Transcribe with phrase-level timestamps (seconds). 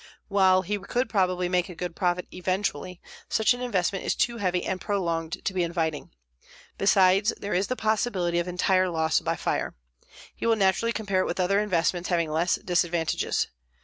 [0.29, 4.65] While he could probably make a good profit eventually, such an investment is too heavy
[4.65, 6.09] and prolonged to be inviting;
[6.79, 9.75] besides there is the possibility of entire loss by fire.
[10.33, 13.49] He will naturally compare it with other investments having less disadvantages.